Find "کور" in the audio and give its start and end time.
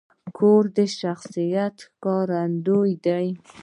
0.37-0.63